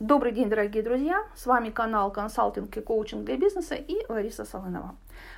[0.00, 1.26] Добрый день, дорогие друзья!
[1.34, 4.94] С вами канал «Консалтинг и коучинг для бизнеса» и Лариса Солынова.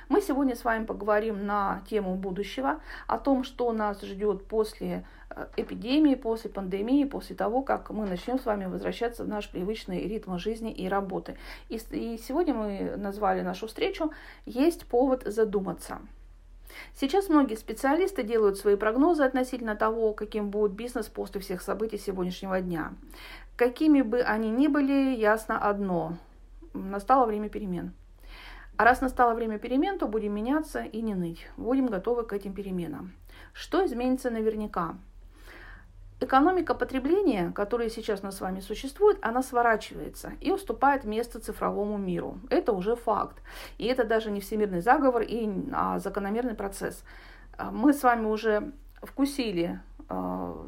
[0.07, 5.47] Мы сегодня с вами поговорим на тему будущего, о том, что нас ждет после э,
[5.57, 10.37] эпидемии, после пандемии, после того, как мы начнем с вами возвращаться в наш привычный ритм
[10.37, 11.37] жизни и работы.
[11.69, 14.11] И, и сегодня мы назвали нашу встречу
[14.45, 15.97] «Есть повод задуматься».
[16.95, 22.59] Сейчас многие специалисты делают свои прогнозы относительно того, каким будет бизнес после всех событий сегодняшнего
[22.61, 22.93] дня.
[23.55, 26.17] Какими бы они ни были, ясно одно–
[26.73, 27.93] настало время перемен.
[28.77, 31.47] А раз настало время перемен, то будем меняться и не ныть.
[31.57, 33.13] Будем готовы к этим переменам.
[33.53, 34.95] Что изменится наверняка?
[36.23, 41.97] Экономика потребления, которая сейчас у нас с вами существует, она сворачивается и уступает место цифровому
[41.97, 42.39] миру.
[42.51, 43.41] Это уже факт.
[43.79, 47.03] И это даже не всемирный заговор, и, а закономерный процесс.
[47.57, 48.71] А мы с вами уже
[49.01, 50.67] вкусили а,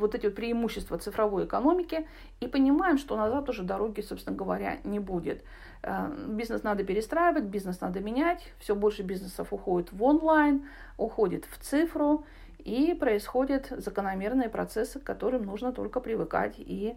[0.00, 2.08] вот эти вот преимущества цифровой экономики
[2.40, 5.44] и понимаем, что назад уже дороги, собственно говоря, не будет.
[5.82, 11.58] Э, бизнес надо перестраивать, бизнес надо менять, все больше бизнесов уходит в онлайн, уходит в
[11.58, 12.24] цифру,
[12.64, 16.96] и происходят закономерные процессы, к которым нужно только привыкать и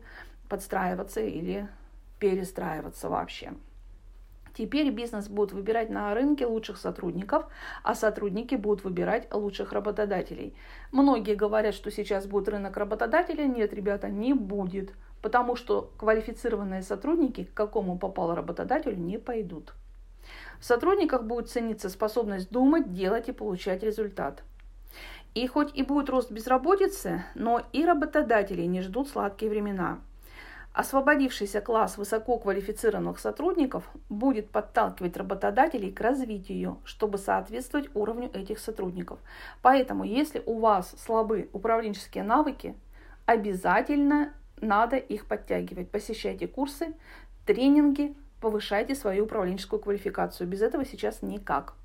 [0.50, 1.68] подстраиваться или
[2.20, 3.54] перестраиваться вообще.
[4.56, 7.46] Теперь бизнес будет выбирать на рынке лучших сотрудников,
[7.82, 10.56] а сотрудники будут выбирать лучших работодателей.
[10.92, 13.48] Многие говорят, что сейчас будет рынок работодателя.
[13.48, 14.94] Нет, ребята, не будет,
[15.24, 19.74] потому что квалифицированные сотрудники к какому попало работодателю не пойдут.
[20.60, 24.44] В сотрудниках будет цениться способность думать, делать и получать результат.
[25.34, 30.00] И хоть и будет рост безработицы, но и работодатели не ждут сладкие времена–
[30.74, 39.20] Освободившийся класс высококвалифицированных сотрудников будет подталкивать работодателей к развитию, чтобы соответствовать уровню этих сотрудников.
[39.62, 42.76] Поэтому, если у вас слабы управленческие навыки,
[43.28, 45.92] обязательно надо их подтягивать.
[45.92, 46.96] Посещайте курсы,
[47.46, 50.48] тренинги, повышайте свою управленческую квалификацию.
[50.48, 51.76] Без этого сейчас никак.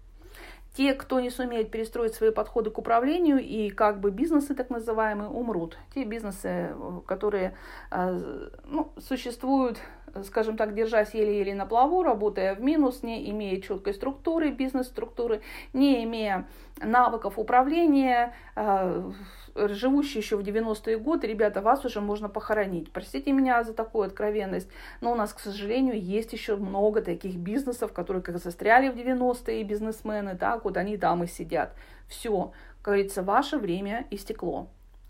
[0.79, 5.29] Те, кто не сумеет перестроить свои подходы к управлению и как бы бизнесы так называемые
[5.29, 5.77] умрут.
[5.93, 6.73] Те бизнесы,
[7.05, 7.57] которые
[7.91, 9.81] э, ну, существуют,
[10.25, 15.43] скажем так, держась еле-еле на плаву, работая в минус, не имея четкой структуры, бизнес-структуры,
[15.73, 16.47] не имея
[16.81, 19.11] навыков управления, э,
[19.55, 22.93] живущие еще в 90-е годы, ребята, вас уже можно похоронить.
[22.93, 24.69] Простите меня за такую откровенность,
[25.01, 29.65] но у нас, к сожалению, есть еще много таких бизнесов, которые как застряли в 90-е
[29.65, 31.75] бизнесмены, так вот они там и сидят.
[32.07, 32.53] Все,
[32.83, 34.69] как говорится, ваше время истекло.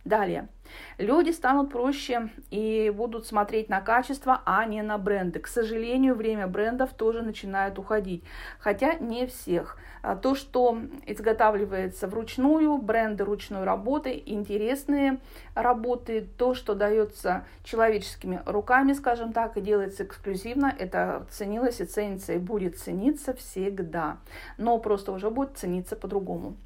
[0.09, 0.49] Далее.
[0.97, 5.39] Люди станут проще и будут смотреть на качество, а не на бренды.
[5.39, 8.25] К сожалению, время брендов тоже начинает уходить.
[8.59, 9.77] Хотя не всех.
[10.01, 15.19] А то, что изготавливается вручную, бренды ручной работы, интересные
[15.55, 22.33] работы, то, что дается человеческими руками, скажем так, и делается эксклюзивно, это ценилось и ценится
[22.33, 24.17] и будет цениться всегда.
[24.57, 26.57] Но просто уже будет цениться по-другому.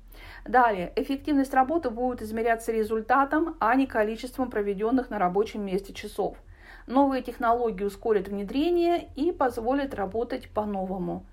[0.45, 6.37] Далее, эффективность работы будет измеряться результатом, а не количеством проведенных на рабочем месте часов.
[6.89, 11.25] Новые технологии ускорят внедрение и позволят работать по-новому.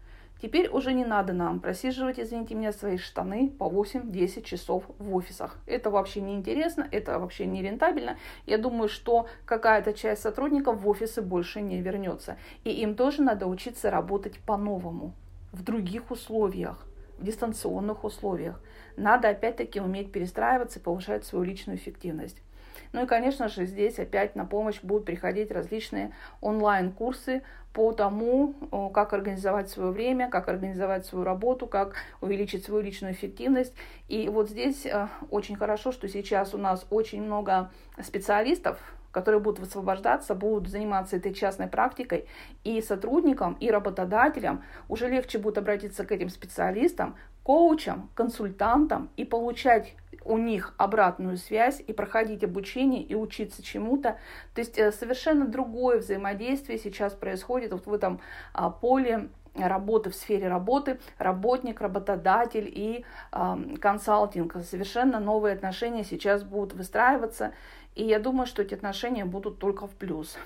[0.42, 5.58] Теперь уже не надо нам просиживать, извините меня, свои штаны по 8-10 часов в офисах.
[5.66, 8.16] Это вообще не интересно, это вообще не рентабельно.
[8.46, 12.38] Я думаю, что какая-то часть сотрудников в офисы больше не вернется.
[12.64, 15.14] И им тоже надо учиться работать по-новому,
[15.52, 16.86] в других условиях
[17.22, 18.62] дистанционных условиях.
[18.98, 22.38] Надо опять-таки уметь перестраиваться и повышать свою личную эффективность.
[22.92, 27.44] Ну и, конечно же, здесь опять на помощь будут приходить различные онлайн-курсы
[27.74, 28.56] по тому,
[28.94, 33.76] как организовать свое время, как организовать свою работу, как увеличить свою личную эффективность.
[34.08, 37.70] И вот здесь э, очень хорошо, что сейчас у нас очень много
[38.02, 38.80] специалистов,
[39.12, 42.28] которые будут высвобождаться, будут заниматься этой частной практикой,
[42.64, 49.96] и сотрудникам, и работодателям уже легче будет обратиться к этим специалистам, коучам, консультантам и получать
[50.24, 54.18] у них обратную связь и проходить обучение и учиться чему-то.
[54.54, 58.20] То есть э, совершенно другое взаимодействие сейчас происходит вот в этом
[58.54, 59.30] а, поле
[59.68, 64.56] работы в сфере работы, работник, работодатель и э, консалтинг.
[64.64, 67.54] Совершенно новые отношения сейчас будут выстраиваться,
[67.96, 70.38] и я думаю, что эти отношения будут только в плюс.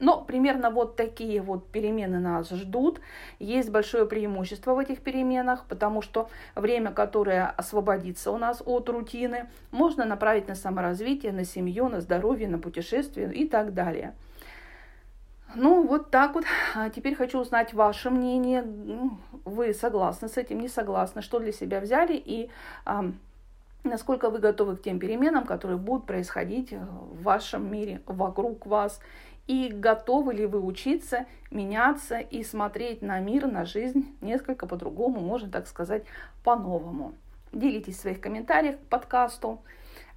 [0.00, 3.00] Но примерно вот такие вот перемены нас ждут.
[3.40, 9.50] Есть большое преимущество в этих переменах, потому что время, которое освободится у нас от рутины,
[9.72, 14.14] можно направить на саморазвитие, на семью, на здоровье, на путешествие и так далее.
[15.54, 16.44] Ну, вот так вот.
[16.74, 18.64] А теперь хочу узнать ваше мнение.
[19.44, 21.22] Вы согласны с этим, не согласны?
[21.22, 22.50] Что для себя взяли и
[22.84, 23.06] а,
[23.84, 29.00] насколько вы готовы к тем переменам, которые будут происходить в вашем мире, вокруг вас.
[29.48, 35.50] и готовы ли вы учиться, меняться и смотреть на мир, на жизнь несколько по-другому, можно
[35.50, 36.04] так сказать,
[36.44, 37.14] по-новому.
[37.52, 39.58] Делитесь в своих комментариях к подкасту.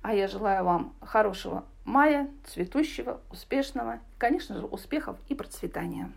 [0.02, 6.12] А я желаю вам хорошего мая, цветущего, успешного, конечно же, успехов и процветания.